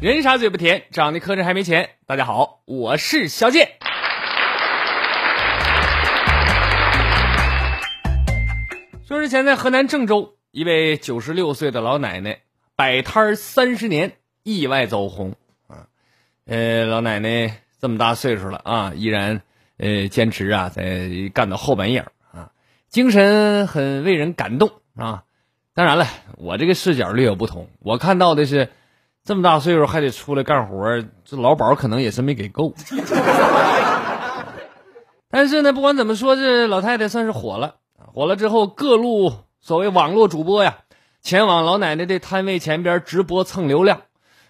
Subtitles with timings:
[0.00, 1.90] 人傻嘴不甜，长得磕碜还没钱。
[2.06, 3.72] 大家好，我是小健。
[9.06, 12.38] 说之前在河南郑州，一位九十六岁的老奶奶
[12.76, 15.34] 摆摊三十年，意外走红
[15.66, 15.88] 啊。
[16.46, 19.42] 呃，老奶奶这么大岁数了啊，依然
[19.76, 22.52] 呃坚持啊，在干到后半夜啊，
[22.88, 25.24] 精神很为人感动啊。
[25.74, 26.06] 当然了，
[26.38, 28.70] 我这个视角略有不同，我看到的是。
[29.30, 32.74] 这么大岁数还得出来干活，这劳保可能也是没给够。
[35.30, 37.76] 但是呢，不管怎么说，这老太太算是火了。
[38.12, 40.78] 火了之后，各路所谓网络主播呀，
[41.22, 44.00] 前往老奶奶的摊位前边直播蹭流量。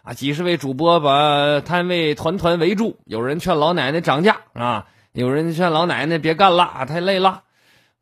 [0.02, 7.42] 啊，几十位主播把摊位团团围住，有人劝老奶奶涨价啊，有人劝老奶奶别干了，太累了。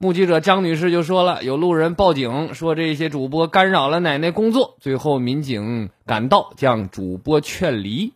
[0.01, 8.13] 目击者张女士就说了，有路人报警说这些主播干扰了奶奶工作，最后民警赶到将主播劝离。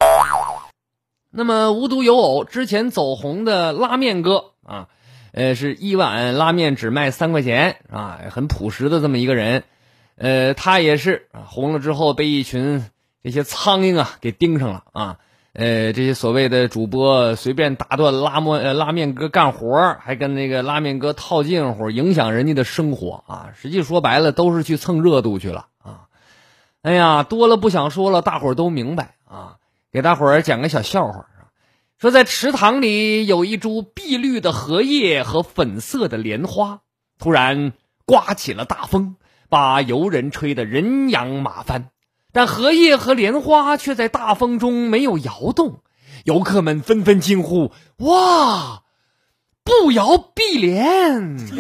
[1.33, 4.87] 那么无独有偶，之前走红的拉面哥啊，
[5.33, 9.65] 呃，是一碗拉面只卖三块钱啊，很朴实的这么一个人，
[10.15, 12.85] 呃，他也是红了之后被一群
[13.25, 15.19] 这些苍蝇啊给盯上了啊。
[15.55, 23.53] 呃，这些所谓的主播随便打断拉面呃拉面哥干活还跟那个拉面哥套近乎，影响人家的生活啊！
[23.55, 26.09] 实际说白了，都是去蹭热度去了啊！
[26.81, 29.57] 哎呀，多了不想说了，大伙都明白啊！
[29.93, 31.27] 给大伙儿讲个小笑话
[31.99, 36.81] 说在池塘里有一株碧绿的荷叶和粉色的莲花，
[37.19, 37.75] 突然
[38.07, 39.17] 刮起了大风，
[39.51, 41.91] 把游人吹得人仰马翻。
[42.35, 45.83] 但荷叶和莲花却在大风中没有摇动，
[46.25, 48.85] 游客们纷纷惊呼：“哇，
[49.63, 51.37] 不摇碧莲！”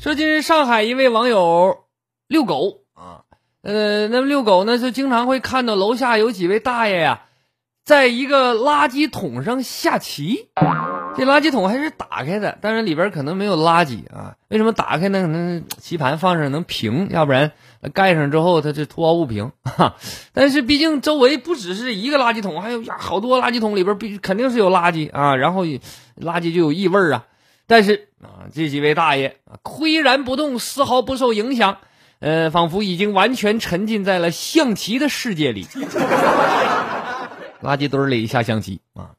[0.00, 1.80] 说近日上海一位网友
[2.28, 3.24] 遛狗啊，
[3.60, 7.24] 呃，那么遛狗呢，就经常会看到楼下有几位大爷呀，
[7.84, 10.48] 在一个垃圾桶上下棋。
[11.18, 14.36] 这垃圾桶还是打开的，但是里边可能没有垃圾啊？
[14.48, 15.20] 为什么打开呢？
[15.20, 17.50] 可能棋盘放上能平，要不然
[17.92, 19.50] 盖上之后它就凸凹不平。
[19.64, 19.96] 哈，
[20.32, 27.26] 但是毕竟周围不只是一个垃圾桶，还有呀好多垃圾桶里边必肯定是有垃圾啊，然后垃圾就有异味啊。
[27.66, 31.78] 但是啊，这几位大爷岿然不动，丝毫不受影响，
[32.20, 35.66] 呃，仿佛已经完全沉浸在了象棋的世界里。
[37.60, 39.10] 垃圾堆里下象棋啊！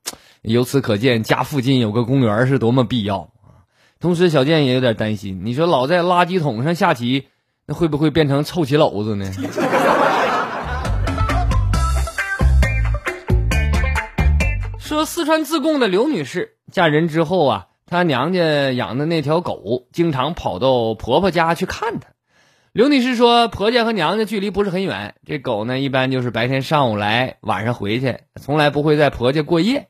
[0.41, 3.67] 由此可见，家附近有个公园是多么必要啊！
[3.99, 7.27] 同时，小健也有点担心，你说老在垃圾桶上下棋，
[7.65, 9.29] 那会不会变成臭棋篓子呢？
[14.79, 22.07] 说四川自贡的刘女士嫁人之后啊，她娘家养的那条狗经常跑到婆婆家去看她。
[22.71, 29.89] 刘女士说，婆家和娘家距离不是很远，这狗呢一般就是白天上午来，晚上回去，从来不会在婆家过夜。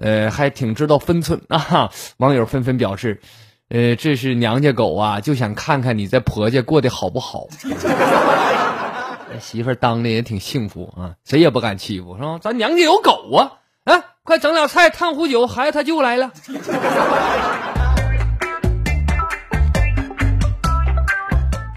[0.00, 1.90] 呃，还挺知道分寸啊！
[2.16, 3.20] 网友纷纷表示，
[3.68, 7.46] 呃，这是娘家狗啊，就想看看你在婆家过得好不好。
[9.38, 12.38] 媳妇当的也挺幸福啊，谁也不敢欺负，是吧？
[12.40, 13.60] 咱娘家有狗啊！
[13.84, 16.32] 啊，快整点菜，烫壶酒，孩子他舅来了。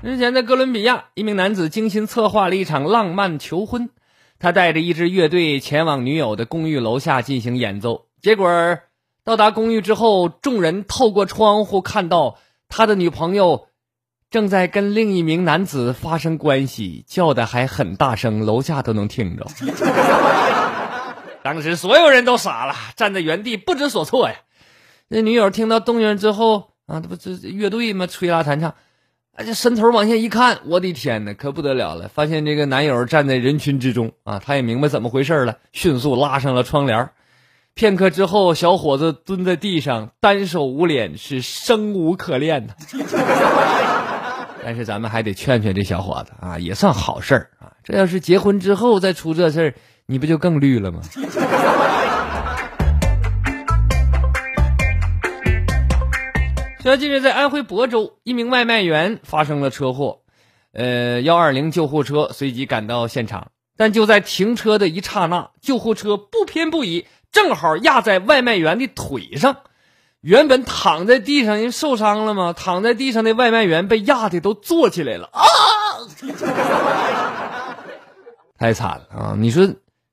[0.02, 3.90] 日前，在哥伦比亚，一名男子精心策划了一场浪漫求婚，
[4.40, 8.06] 他带着一支乐队前往女友的公寓楼下进行演奏。
[8.24, 8.80] 结果
[9.26, 12.38] 到达公寓之后，众人透过窗户看到
[12.70, 13.68] 他的女朋友
[14.30, 19.46] 正在跟另一名男子发生关系，叫的还很大声，楼下都能听着。
[21.44, 24.36] 当时所有人都傻了，站在原地不知所措呀。
[25.10, 28.08] 那女友听到动静之后啊，这不这乐队嘛？
[28.08, 28.70] 吹拉弹唱，
[29.36, 32.08] 啊，这伸头往下一看，我的天哪，可不得了了！
[32.08, 37.10] 发现这个男友站在人群之中啊，他也明白怎么回事了，迅速拉上了窗帘。
[37.76, 42.76] 片刻之后，小伙子蹲在地上，单手捂脸，是生无可恋的。
[44.64, 47.74] 但是咱们还得劝劝这小伙子啊，也算好事儿啊。
[47.84, 49.74] 这要是结婚之后再出这事儿，
[50.06, 51.02] 你不就更绿了吗？
[56.82, 60.20] 说近日在安徽亳州，一名外卖员发生了车祸，
[60.74, 63.48] 呃，幺二零救护车随即赶到现场，
[63.78, 69.58] 但就在停车的一刹那，救护车不偏不倚，正好压在外卖员的腿上。
[70.22, 72.54] 原本躺在地上，人受伤了吗？
[72.58, 75.44] 躺在地上的外卖员被压的都坐起来了啊！
[78.58, 79.36] 太惨了啊！
[79.38, 79.68] 你说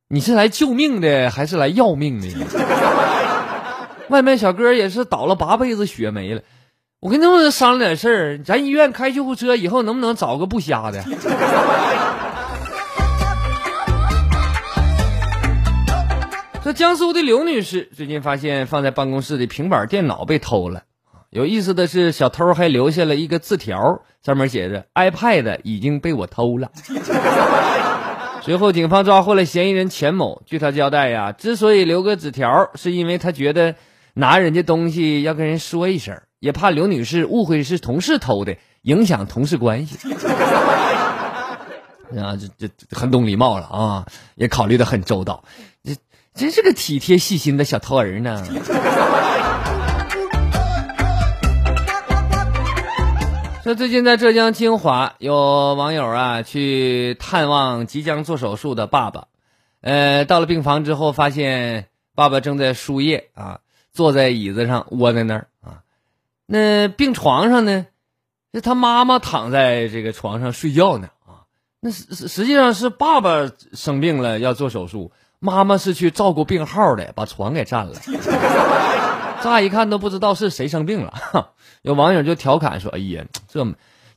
[0.08, 2.26] 你是来救命的还是来要命的？
[4.10, 6.42] 外卖小哥也是倒了八辈子血霉了。
[6.98, 11.00] 我跟他们商量点事儿，咱医院开救护车，以后能不能找个不瞎的？
[16.72, 20.82] 江苏的刘女士最近发现放在办公室的平板电脑被偷了。
[21.30, 26.70] 有意思的是，小偷还留下了一个字条，上面写着：“iPad 已经被我偷了。
[28.42, 30.42] ”随后，警方抓获了嫌疑人钱某。
[30.44, 33.76] 据他交代呀，之所以留个纸条，是因为他觉得
[34.14, 36.20] 拿人家东西要跟人说一声。
[36.40, 39.98] 也怕刘女士误会是同事偷的，影响同事关系。
[42.18, 45.44] 啊，这这很懂礼貌了啊，也考虑的很周到，
[46.34, 48.44] 真是个体贴细心的小偷儿呢。
[53.62, 59.26] 说最近在浙江金华，有网友啊去探望即将做手术的爸爸，
[59.82, 63.60] 呃，到了病房之后，发现爸爸正在输液啊，
[63.92, 65.82] 坐在椅子上窝在那儿啊。
[66.46, 67.86] 那病床上呢，
[68.54, 71.44] 是他妈妈躺在这个床上睡觉呢啊。
[71.80, 77.94] 那实实际上是爸爸生病了要做手术，妈妈是去照顾病号的，把床给占了。
[79.42, 81.14] 乍一看都不知道是谁生病了。
[81.82, 83.64] 有网友就调侃说：“哎呀，这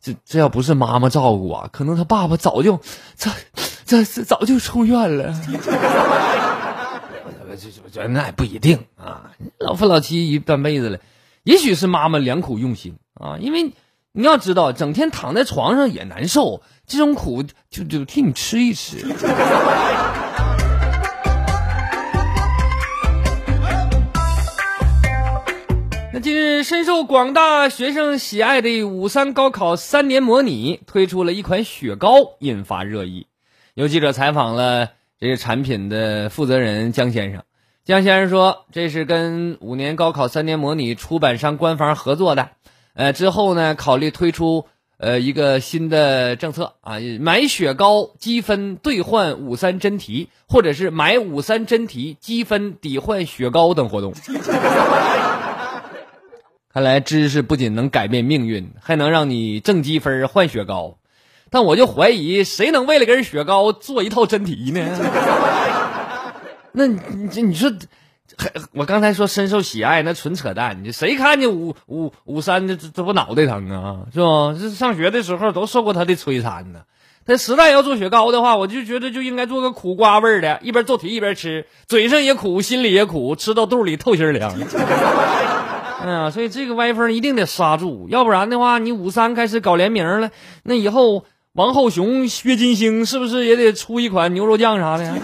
[0.01, 2.81] 这这要不是妈妈照顾啊，可能他爸爸早就
[3.15, 3.31] 这
[3.85, 5.33] 这这早就出院了。”
[7.55, 10.99] 这这那也不一定啊，老夫老妻一半辈子了。
[11.43, 13.71] 也许是妈妈良苦用心啊，因为
[14.11, 19.05] 你要知道，整天躺在床上也难受，这种苦就就替你吃一吃。
[26.33, 32.09] 近日深受广大学生喜爱的五三高考三年模拟推出了一款雪糕，
[32.39, 33.27] 引发热议。
[33.75, 34.89] 有记者采访了
[35.19, 37.43] 这个产品的负责人江先生。
[37.85, 42.49] 江先生说：“这是跟五年高考三年模拟出版商官方合作的，
[42.95, 44.65] 呃，之后呢，考虑推出
[44.97, 54.15] 呃一个新的政策啊，买雪糕积分兑换五三真题，或者是买五三真题积分抵换雪糕等活动。
[56.73, 60.97] 看来知识不仅能改变命运，还能让你挣积分换雪糕。
[61.51, 64.81] 但我就怀疑，谁能为了根雪糕做一套真题呢？”
[66.73, 67.71] 那你这你说，
[68.71, 70.83] 我刚才说深受喜爱，那纯扯淡。
[70.83, 74.07] 你谁看见五五五三这这不脑袋疼啊？
[74.11, 74.57] 是吧？
[74.59, 76.79] 这上学的时候都受过他的摧残呢。
[77.27, 84.51] 他实在要做雪糕的话，我就觉得就应该做个苦瓜味的，一边做题一边吃，嘴上也苦，心里也苦，吃到肚里透心凉。
[86.03, 90.29] 哎呀，所以这个歪风一定得刹住，要不然的话，你五三开始搞联名了，
[90.63, 91.23] 那以后
[91.53, 95.15] 王浩雄、薛金星是不是也得出一款牛肉酱啥的呀？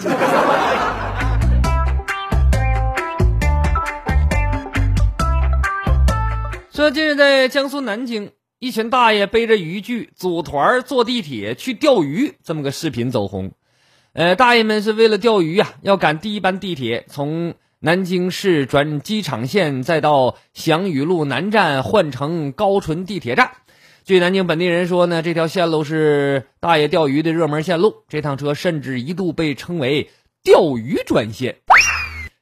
[6.72, 13.52] 说近日在江苏南京，一群大爷背着渔具组团坐地铁去钓鱼，这么个视频走红。
[14.14, 23.52] 呃，大爷们是为了钓鱼啊，要赶第一班地铁，从南京市转机场线，再到祥宇路南站换乘高淳地铁站。
[24.04, 30.10] 据南京本地人说呢，这条线路是大爷钓鱼的热门线路，这趟车甚至一度被称为
[30.44, 31.56] “钓鱼专线”。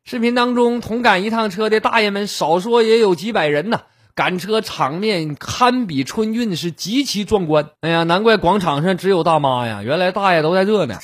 [0.03, 3.81] 视频当中，同赶一趟车的大爷们少说也有几百人呢。
[4.15, 7.69] 赶车场面堪比春运，是极其壮观。
[7.81, 9.83] 哎呀，难怪广场上只有大妈呀！
[9.83, 10.97] 原来大爷都在这呢。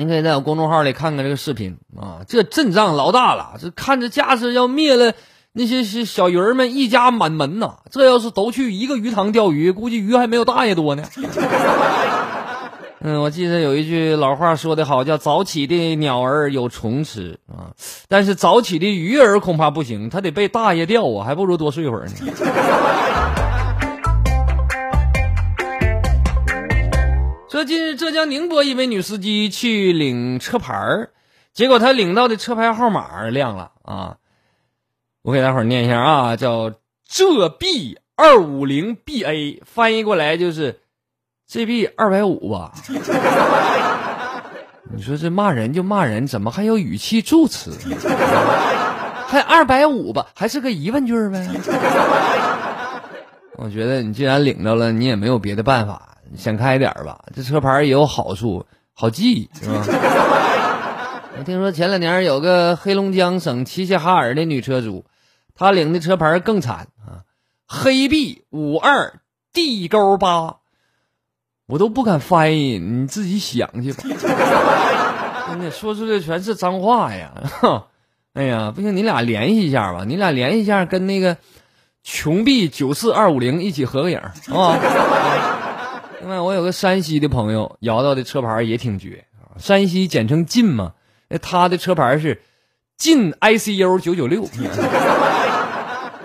[0.00, 5.12] 您可以在我公众号里看看这个视频啊，这阵仗老大了，这看着架势要灭了
[5.52, 7.74] 那些小鱼儿们一家满门呐！
[7.90, 11.04] 这要是都去一个鱼塘钓鱼，估计鱼还没有大爷多呢。
[13.02, 17.76] 嗯，我记得有一句老话说得好，叫“早起的鸟儿有虫吃”啊，
[18.08, 22.12] 但是早起的鱼儿恐怕不行，它得被大爷钓啊，还不如多睡会儿呢。
[27.60, 31.10] 说近日浙江宁波一位女司机去领车牌儿，
[31.52, 34.16] 结果她领到的车牌号码亮了啊，
[35.20, 36.72] 我给大伙儿念一下啊，叫
[37.06, 37.98] 浙 B。
[38.16, 40.80] 二五零 BA，翻译过来就是
[41.50, 42.72] GB 二百五吧。
[44.90, 47.76] 你说这骂人就骂人，怎么还有语气助词？
[49.28, 51.46] 还二百五吧，还是个疑问句呗？
[53.58, 57.18] 我觉得你既然领着了，你也没有别的办法，想开点吧。
[57.34, 59.84] 这车牌也有好处，好记，是吧？
[61.38, 65.04] 我听说前两年有个黑龙江省齐齐哈尔的女车主，
[65.54, 67.24] 她领的车牌更惨啊，
[67.66, 69.20] 黑 B 五二
[69.52, 70.56] D 勾八，
[71.66, 74.02] 我都不敢翻译，你自己想去吧。
[75.48, 77.32] 真的说出的全是脏话呀！
[78.34, 81.36] 哎呀，不行，你俩联系一下吧，你俩联系一下，跟那个
[82.04, 84.78] 穷 B 九四二五零一起合个影，好吧？
[86.20, 89.24] 另外，我有个山西的朋友，摇到的车牌也挺绝，
[89.56, 90.92] 山西简称晋嘛，
[91.28, 92.42] 那他的车牌是
[92.98, 94.44] 晋 ICU 九九六。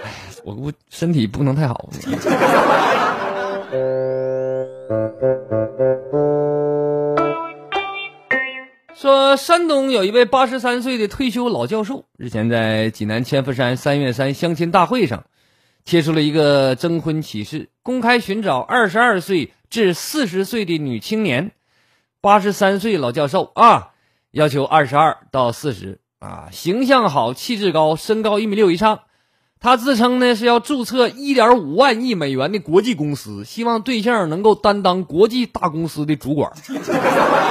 [0.04, 0.12] 哎，
[0.44, 1.90] 我我身体不能太好。
[8.94, 15.24] 说山东有一位八十三岁的退休老教授，日前在济南千佛山三月三相亲大会上，
[15.84, 21.51] 贴出了一个征婚启事，公开寻找二十二岁至四十岁的女青年。
[22.22, 23.89] 八十三岁老教授啊，
[24.32, 29.01] 要求二十二到四十啊，形象好，气质高，身高一米六以上。
[29.60, 36.51] 他自称呢是要注册一点五万亿美元的国际公司，希望对象能够担当国际大公司的主管。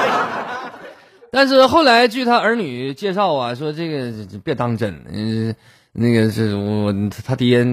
[1.31, 4.12] 但是后来，据他儿女介绍啊，说这个
[4.43, 5.54] 别当真，嗯，
[5.93, 6.93] 那个是我
[7.25, 7.64] 他爹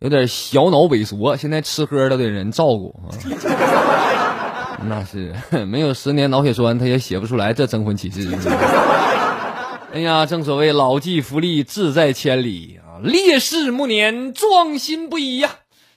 [0.00, 3.08] 有点小脑萎缩，现在吃喝都得人照顾啊。
[4.88, 5.34] 那是
[5.66, 8.28] 没有十年脑血栓，他也写不出来这征婚启事。
[9.92, 15.50] 哎呀，正所谓老骥伏枥，志在千里啊，烈士暮年，壮心不已呀。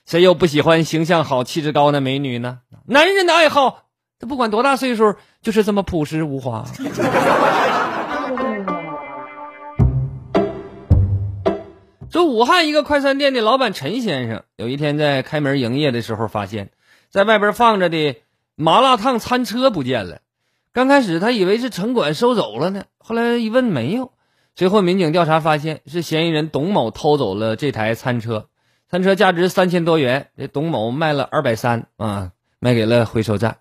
[0.06, 2.60] 谁又不喜欢形象好、气质高的美女呢？
[2.86, 3.82] 男人的爱好，
[4.18, 5.14] 他不管多大岁数。
[5.42, 6.66] 就是这么朴实无华。
[12.10, 16.70] 说武汉一个快餐店的老板陈先生，有一天在开门营业的时候，发现，
[17.08, 18.16] 在外边放着的
[18.56, 20.20] 麻辣烫餐车不见了。
[20.72, 24.12] 刚开始他以为是城管收走了呢，后来一问没有。
[24.56, 28.48] 随后民警调查发现，是嫌疑人董某偷走了这台餐车，
[28.90, 33.58] 餐车价值三千多元，这董某卖了二百三啊，卖给了回收站。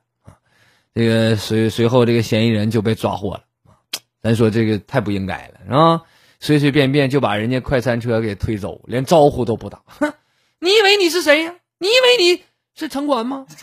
[0.95, 3.41] 这个随随后，这个嫌疑人就被抓获了。
[4.23, 6.01] 咱说这个太不应该了，是吧？
[6.41, 9.81] 随随便便就把人家快餐车给推走，连招呼都不打。
[9.87, 10.13] 哼，
[10.59, 11.53] 你以为你是谁呀？
[11.79, 12.43] 你以为你
[12.75, 13.45] 是城管吗？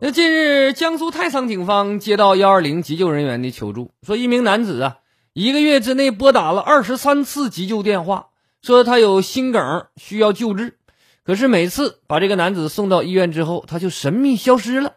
[0.00, 4.96] 那近日，江苏太仓警方接到幺二零急救人员的求助，说一名男子啊，
[5.34, 8.28] 一个月之内拨打了二十三次急救电话，
[8.62, 10.78] 说他有心梗需要救治。
[11.22, 14.94] 可是每次把这个男子送到医院之后，他就神秘消失了。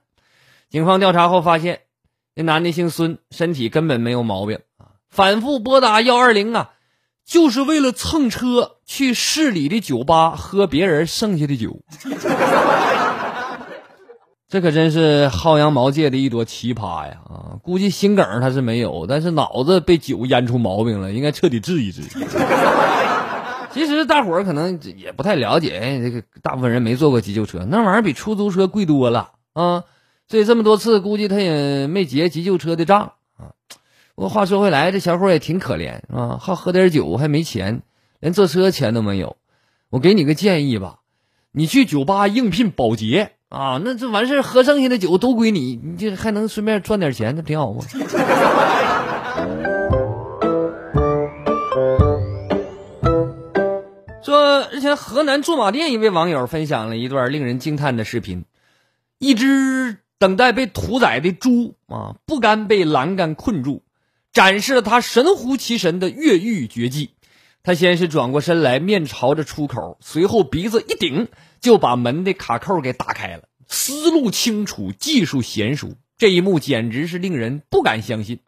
[0.70, 1.82] 警方调查后发现，
[2.38, 4.94] 那男的姓孙，身体根本没有毛病啊。
[5.10, 6.70] 反复拨打幺二零啊，
[7.26, 11.80] 就是为了蹭车去市里的酒吧喝别人剩下的酒。
[14.48, 17.18] 这可真是薅羊毛界的一朵奇葩呀！
[17.26, 22.04] 啊，估计心梗他是没有，但是脑子被酒淹出毛病了，应该彻底治一治。
[23.74, 29.84] 其实大伙儿可能也不太了解，这个大部分人没坐过急救车，那玩意儿比出租车贵多了啊！
[30.28, 33.56] 所以这么多次，估计他也没结急救车的账啊。
[34.16, 37.82] 不过话说回来，这小伙也挺可怜啊，好喝点酒还没钱，
[38.20, 39.38] 连坐车钱都没有。
[39.90, 41.00] 我给你个建议吧，
[41.52, 47.86] 你去酒吧应聘保洁啊，那这完事喝剩下的酒都归你，你这还能顺便赚点钱，那挺好吗？
[54.22, 58.44] 说日前河南驻马店一位网友分享了一段令人惊叹的视频，
[59.20, 63.84] 一只等待被屠宰的猪啊，不甘被栏杆困住，
[64.34, 67.12] 展示了他神乎其神的越狱绝技。
[67.64, 71.28] 他先是转过身来，面朝着出口，随后鼻子一顶，
[71.60, 73.44] 就把门的卡扣给打开了。
[73.68, 78.40] 思路清楚，技术娴熟，这一幕简直是令人不敢相信。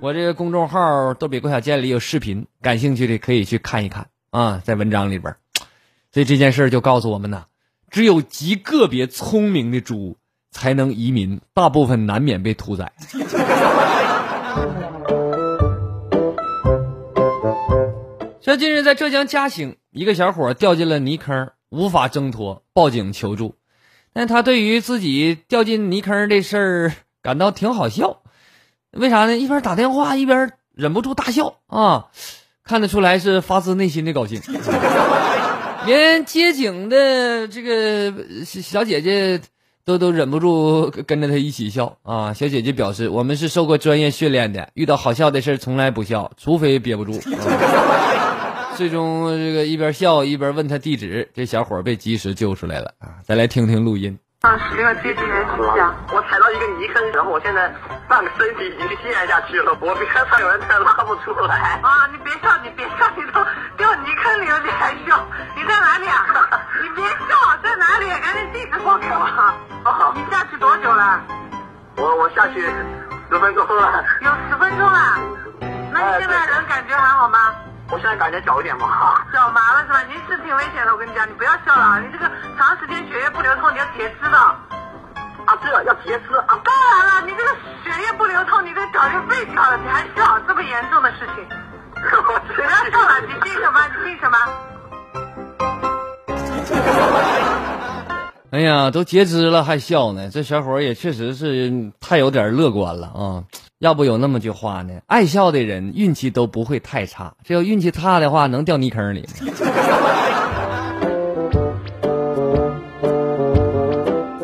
[0.00, 4.08] 我这个公众号“逗比郭小贱”里有视频，感兴趣的可以去看一看。
[4.30, 5.36] 啊，在文章里边，
[6.12, 7.44] 所以这件事就告诉我们呢，
[7.90, 10.16] 只有极个别聪明的猪
[10.58, 12.90] 才能移民，大部分难免被屠宰。
[18.40, 23.54] 像近日在浙江嘉兴，一个小伙掉进了泥坑，无法挣脱，报警求助。
[24.12, 28.22] 但他对于自己掉进泥坑这事儿感到挺好笑，
[28.90, 29.36] 为啥呢？
[29.36, 32.06] 一边打电话一边忍不住大笑啊。
[32.64, 34.42] 看得出来是发自内心的高兴。
[35.86, 38.12] 连接警的这个
[38.44, 39.40] 小姐姐
[39.88, 42.34] 都都忍不住跟着他一起笑啊！
[42.34, 47.12] 小姐姐表示：“我们是受过专业训练的，遇到好笑的事从来不笑，除非憋不住。
[47.12, 53.16] 啊 ”最终，这个一边笑一边问他地址，这小伙被及时救出来了啊！
[53.24, 54.18] 再来听听录音。
[54.42, 57.74] 啊，十六接近元气响，我踩到一个泥坑，然后我现在
[58.06, 61.80] 半个身体已经陷下去了，我边上有人才拉不出来。
[61.82, 63.44] 啊，你别笑，你别笑，你都
[63.76, 65.26] 掉泥坑里了，你还笑？
[65.56, 66.24] 你在哪里啊？
[66.80, 68.08] 你别笑，在哪里？
[68.20, 69.26] 赶紧地址报给我。
[69.84, 71.20] 哦，你下去多久了？
[71.96, 74.04] 我我下去十分钟了。
[74.20, 75.18] 有十分钟了。
[75.90, 77.56] 那你现在人感觉还好吗？
[77.90, 80.02] 我现在感觉脚有点麻，脚麻了是吧？
[80.08, 84.38] 您是挺危险的，我跟你讲，你不要笑了，你这个长时间血液不流通，你要截肢的。
[84.38, 86.60] 啊，对了要截肢啊！
[86.62, 87.50] 当然了，你这个
[87.82, 91.46] 血液不流通，你这脚就废掉了，你还笑，这么严重的事情。
[91.96, 93.80] 我不要笑了，你姓什么？
[93.96, 94.36] 你姓什么？
[98.50, 103.44] 哎呀，都截肢了还笑呢，这小伙也确实是太有点乐观了啊！
[103.80, 109.24] 要不有那么句话呢，爱笑的人运气都不会太差，这要运气差的话，能掉泥坑里。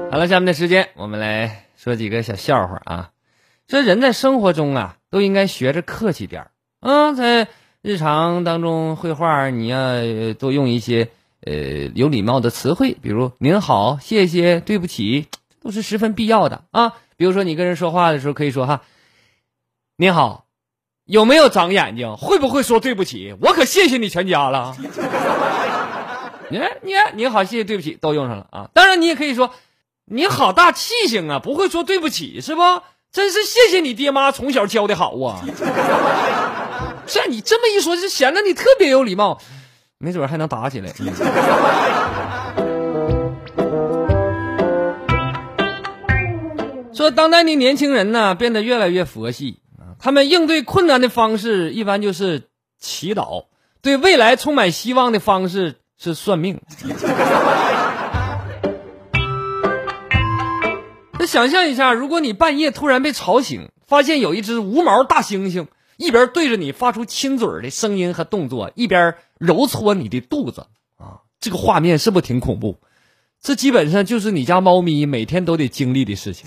[0.09, 3.11] 好了，下面的时间我们来说几个小笑话啊。
[3.67, 7.49] 这人在生活中啊，都应该学着客气点儿啊，在
[7.83, 9.79] 日常当中绘画，你要
[10.39, 11.09] 多用一些。
[11.47, 11.53] 呃，
[11.95, 15.27] 有礼貌的词汇，比如“您好”“谢谢”“对不起”，
[15.63, 16.95] 都是十分必要的啊。
[17.19, 18.81] 比如说，你跟人说话的时候，可以说：“哈，
[19.97, 20.47] 您好，
[21.05, 22.17] 有没有长眼睛？
[22.17, 23.37] 会不会说对不起？
[23.41, 24.75] 我可谢谢你全家了。
[26.51, 28.69] ”你看，你看，您好，谢谢，对不起，都用上了啊。
[28.75, 29.55] 当然，你也可以说
[30.11, 32.63] ：“你好大气性啊，不会说对不起是不？
[33.13, 35.45] 真是谢谢你爹妈从小教的好啊。
[37.07, 39.41] ”像你这么一说，就显得你特别有礼貌。
[39.99, 40.93] 没准还能打起来。
[46.93, 49.64] 说当代的年轻人呢，变得越来越佛系啊。
[50.05, 53.47] 他们应对困难的方式一般就是祈祷，
[53.81, 56.61] 对未来充满希望的方式是算命。
[61.19, 69.15] 那想象一下，如果你半夜突然被吵醒，发现有一只无毛大猩猩一边对着你发出亲嘴的声音和动作，一边。
[69.39, 70.67] 揉搓你的肚子
[70.99, 72.77] 啊，这个画面是不是挺恐怖？
[73.41, 76.47] 这基本上就是你家猫咪每天都得经历的事情。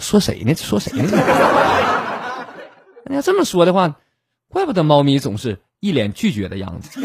[0.00, 0.54] 说谁呢？
[0.54, 1.10] 说谁呢？
[3.06, 3.96] 你要这么说的话，
[4.48, 7.00] 怪不得猫咪总是一脸拒绝的样子。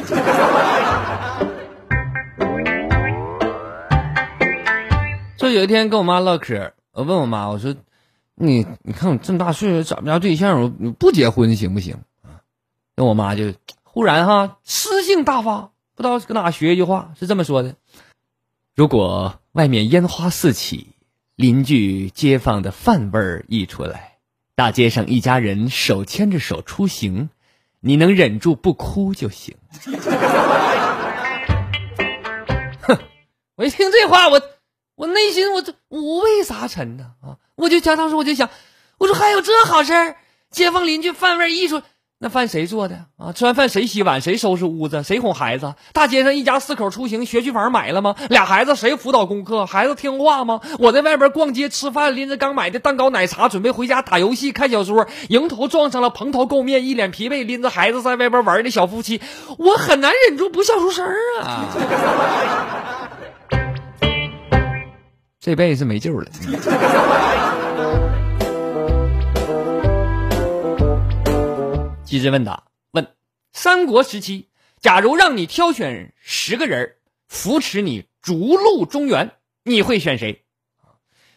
[5.38, 7.76] 就有一天跟我妈唠嗑，我问我妈，我说
[8.36, 11.97] ：“你你看我这么大岁数找不着对象，我不结婚行不行？”
[12.95, 17.76] 跟我妈就忽然哈诗性大发，不知道搁哪学一句话，是这么说的：
[18.76, 20.95] 如果外面烟花四起，
[21.38, 24.17] 邻居街坊的饭味儿溢出来，
[24.56, 27.30] 大街上一家人手牵着手出行，
[27.80, 29.56] 你能忍住不哭就行。
[32.82, 32.97] 哼，
[33.56, 34.41] 我一听这话，我
[34.95, 37.38] 我内心我这五味杂陈呢啊！
[37.54, 38.50] 我就想当时我就想，
[38.97, 40.15] 我说还有这好事儿，
[40.50, 41.84] 街坊邻居饭味儿溢出。
[42.19, 43.32] 那饭谁做的啊？
[43.32, 44.21] 吃完饭谁洗碗？
[44.21, 45.03] 谁收拾屋子？
[45.03, 45.75] 谁哄孩子？
[45.93, 48.15] 大街上一家四口出行，学区房买了吗？
[48.30, 49.67] 俩孩子谁辅导功课？
[49.67, 50.62] 孩子听话吗？
[50.80, 59.21] 我在外边逛街吃饭，拎着刚买的蛋糕奶茶，准备回家打游戏看小说，迎头撞上了蓬头垢面、一脸疲惫、拎着孩子在外边玩的小夫妻，
[59.60, 61.06] 我很难忍住不笑出声
[61.43, 61.67] 啊！
[65.39, 66.25] 这辈子没救了。
[72.17, 73.10] 机智问答：问，
[73.53, 74.47] 三国时期，
[74.80, 76.95] 假如让你挑选十个人
[77.27, 80.43] 扶持你逐鹿中原，你会选谁？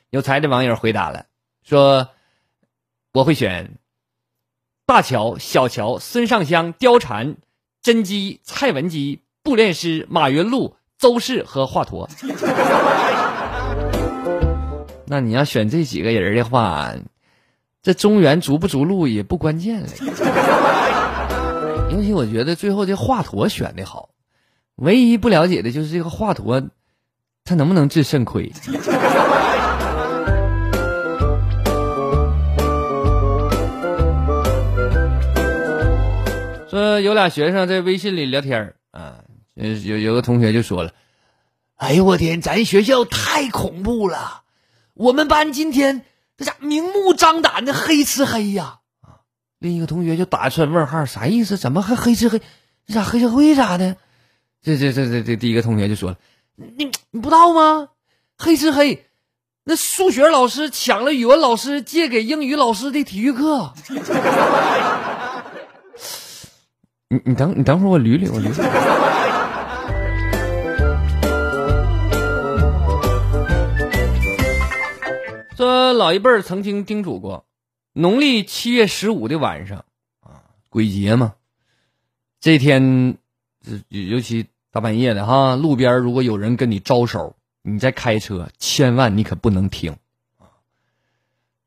[0.08, 1.26] 有才的网友回答了，
[1.62, 2.08] 说
[3.12, 3.76] 我会选
[4.86, 7.36] 大乔、小乔、孙尚香、貂蝉、
[7.82, 12.08] 甄姬、蔡文姬、步练师、马云禄、邹氏和华佗。
[15.06, 16.94] 那你要选这几个人的话。
[17.82, 19.88] 这中原逐不逐鹿也不关键了，
[21.90, 24.10] 尤其我觉得最后这华佗选的好，
[24.76, 26.68] 唯一不了解的就是这个华佗，
[27.42, 28.52] 他能不能治肾亏？
[36.68, 40.92] 说有俩学生在微信里聊天啊，有有个同学就说了
[41.76, 44.42] ：“哎呦我天，咱学校太恐怖了，
[44.92, 46.02] 我们班今天。”
[46.40, 48.79] 这家明目张胆的黑吃黑呀！
[49.03, 49.20] 啊，
[49.59, 51.59] 另一个同学就打出来问号，啥意思？
[51.59, 52.40] 怎么还黑吃黑？
[52.87, 53.94] 咋黑社会咋的？
[54.62, 56.16] 这这这这这第一个同学就说，
[56.57, 57.88] 你你不知道吗？
[58.38, 59.05] 黑吃黑，
[59.64, 63.74] 那数学老师抢了语文老师借给英语老师的体育课。
[67.11, 69.10] 你你等你等会儿我捋捋我捋捋
[75.61, 77.44] 说老一辈儿曾经叮嘱过，
[77.92, 79.85] 农历七月十五的晚上
[80.20, 81.35] 啊，鬼节嘛，
[82.40, 83.18] 这天，
[83.90, 89.99] 尤其大半夜的哈，路边如果有人跟你招手，你在开车，千万你可不能停
[90.38, 90.49] 啊。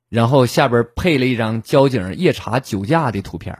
[0.09, 3.59] 然后下边配了一张交警夜查酒驾的图片。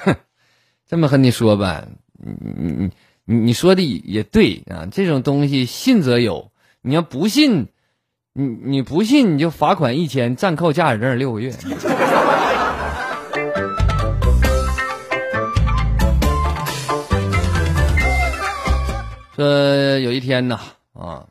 [0.00, 0.14] 哼，
[0.86, 1.88] 这么和你说吧，
[2.18, 2.90] 你你
[3.24, 7.68] 你你说的也对啊，这种东西信则有，你要不信。
[8.36, 11.52] 你你不信你就罚款一千，暂扣驾驶证六个月。
[19.36, 19.46] 说
[20.00, 20.58] 有一天呐，
[20.94, 21.26] 啊，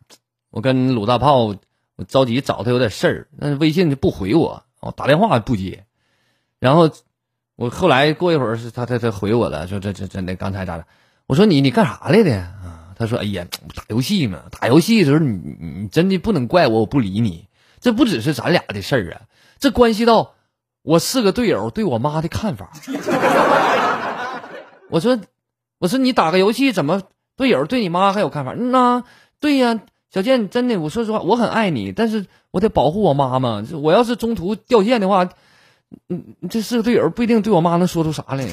[0.50, 1.58] 我跟鲁大炮，我
[2.08, 5.84] 着急找他有点事儿，那微信就不回我，我打电话不接，
[6.62, 6.90] 然后
[7.58, 10.86] 我后来过一会儿是他他他回我了，说这这真的刚才咋的？
[11.28, 12.48] 我说你你干啥来的？
[12.98, 17.48] 他说：“哎呀，打游戏嘛，打游戏的时候，你你真的不能怪我，我不理你。
[17.80, 19.22] 这不只是咱俩的事儿啊，
[19.60, 20.34] 这关系到
[20.84, 22.72] 我四个队友对我妈的看法。
[24.90, 25.20] 我说，
[25.80, 27.02] 我说你打个游戏，怎么
[27.36, 28.54] 队友对你妈还有看法？
[28.58, 29.04] 嗯呐，
[29.40, 29.80] 对呀，
[30.14, 33.64] 小健，真的，我说实话，我很爱你，但是我得保护我妈妈。
[33.82, 35.28] 我要是中途掉线的话，
[36.08, 38.48] 嗯，这四个队友不一定对我妈能说出啥来。”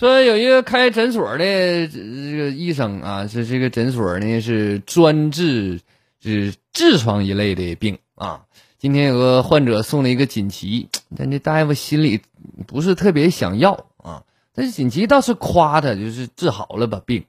[0.00, 5.80] 说有一个开诊所的这个医生啊，是这个诊所呢是专治
[6.22, 8.44] 是痔疮一类的病啊。
[8.78, 12.22] 今天有个患者送了一个锦旗，但这大夫心里
[12.66, 14.22] 不是特别想要啊。
[14.54, 17.26] 但是锦旗倒是夸他，就是治好了把病。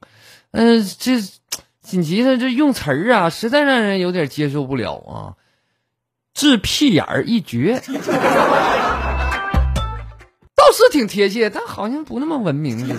[0.52, 1.20] 嗯，这
[1.82, 5.36] 锦旗上这用词儿啊，实在让人有点接受不了啊。
[6.32, 7.82] 治屁眼儿一绝。
[10.62, 12.86] 倒是挺贴切，但好像不那么文明。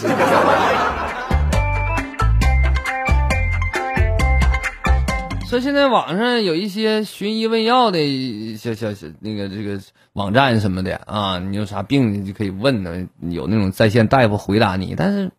[5.50, 9.80] 说现在网上有一些寻医问药的小小小那个这个
[10.12, 14.96] 网站什么的啊，你有啥病你就可以问呢，有那种在线大夫回答你。
[14.98, 15.32] 但是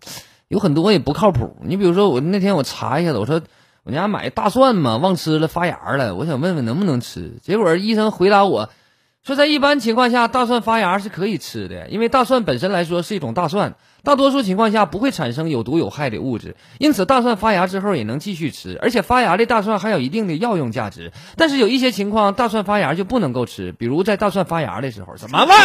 [0.48, 1.58] 有很多也不靠谱。
[1.60, 3.42] 你比如说我那天我查一下子，我说
[3.82, 7.34] 我家买大蒜嘛，忘吃了发芽了，我想问问能不能吃。
[7.42, 8.70] 结果医生回答我。
[9.24, 21.10] 说在一般情况下，大蒜发芽是可以吃的，因为大蒜本身来说是一种大蒜，大多数情况下不会产生有毒有害的物质，因此大蒜发芽之后也能继续吃，而且发芽的大蒜还有一定的药用价值。
[21.38, 25.64] 但是有一些情况，大蒜发芽就不能够吃，比如在大蒜发芽的时候，什么玩意儿？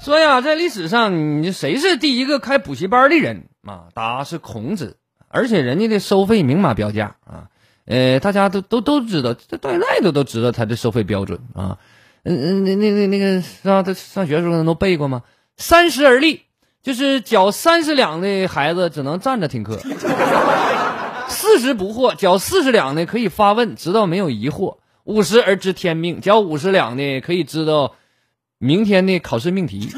[0.02, 3.92] 说呀，在历史上，你谁是第一个开补习班的人啊？
[3.94, 4.96] 答是孔子。
[5.32, 7.46] 而且人家的收费明码标价啊，
[7.86, 11.78] 呃，大家都都都知道，这到现在都都知道他的收费标准啊。
[12.24, 15.22] 嗯嗯，那那那那个上他上学的时候都背过吗？
[15.56, 16.42] 三十而立，
[16.82, 19.76] 就是缴三十两的孩子只能站着听课；
[21.28, 27.94] 四十不惑，缴四十两的可以发问，直到没有疑惑；五十而知天命，缴五十两的可以知道
[28.58, 29.88] 明天的考试命题。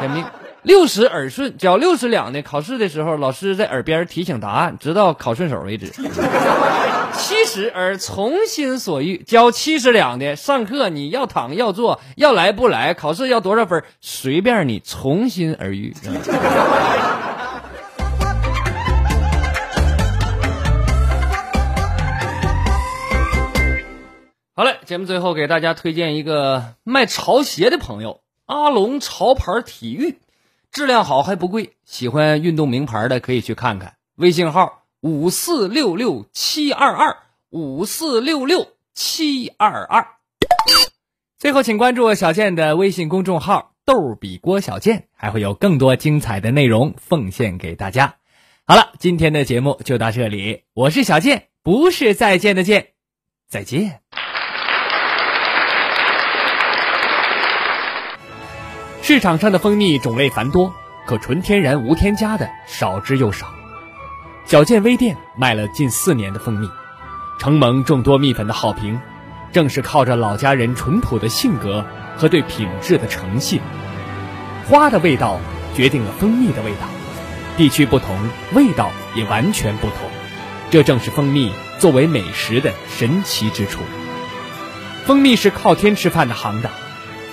[0.00, 0.24] 天命。
[0.64, 5.92] 六十耳顺，缴六十两的，考试的时候老师在耳边提醒答案，直到考顺手为止。
[7.12, 15.94] 七十而从心所欲，交七十两的，上课你要躺要坐要来不来，考试要多少分随便你，从心而欲。
[24.56, 30.16] 好嘞，节目最后给大家推荐一个卖潮鞋的朋友，阿龙潮牌体育。
[30.74, 33.94] 质量好还不贵，喜欢运动名牌的可以去看看。
[34.16, 37.16] 微信号五四六六七二二
[37.50, 40.04] 五四六六七二二。
[41.38, 48.16] 最后，请关注小健的微信公众号“逗比郭小健”，还会有更多精彩的内容奉献给大家。
[48.66, 52.88] 好了，今天的节目就到这里，我是小健，不是再见的见，
[53.48, 54.00] 再见。
[59.06, 63.48] 市场上的蜂蜜种类繁多，可纯天然无添加的少之又少。
[64.46, 66.66] 小健微店卖了近四年的蜂蜜，
[67.38, 68.98] 承蒙众多蜜粉的好评，
[69.52, 71.84] 正是靠着老家人淳朴的性格
[72.16, 73.60] 和对品质的诚信。
[74.70, 75.38] 花的味道
[75.76, 76.88] 决定了蜂蜜的味道，
[77.58, 78.16] 地区不同，
[78.54, 80.08] 味道也完全不同。
[80.70, 83.82] 这正是蜂蜜作为美食的神奇之处。
[85.04, 86.72] 蜂蜜是靠天吃饭的行当，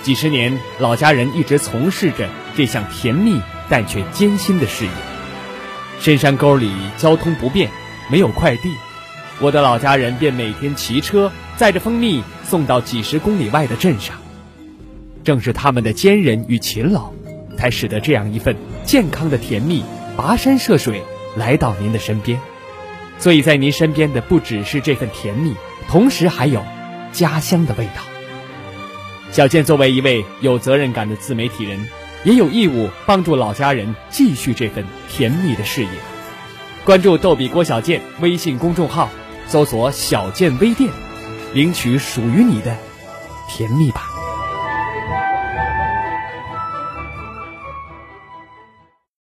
[0.02, 4.90] 几十年老家人一直从事着这项甜蜜但却艰辛的事业。
[6.00, 7.70] 深山沟里交通不便，
[8.10, 8.74] 没有快递，
[9.40, 14.16] 我的老家人便每天骑车载着蜂蜜送到几十公里外的镇上。
[15.22, 17.12] 正是他们的坚韧与勤劳，
[17.56, 19.84] 才使得这样一份健康的甜蜜
[20.16, 21.00] 跋山涉水
[21.36, 22.40] 来到您的身边。
[23.18, 25.54] 所以在您身边的不只是这份甜蜜，
[25.88, 26.64] 同时还有
[27.12, 28.02] 家乡的味道。
[29.32, 31.88] 小健作为一位有责任感的自媒体人，
[32.22, 35.88] 也有义务帮助老家人继续这份甜蜜的事业。
[36.84, 39.08] 关注“逗比郭小健”微信公众号，
[39.46, 40.90] 搜索“小健微店”，
[41.54, 42.76] 领取属于你的
[43.48, 44.11] 甜蜜吧。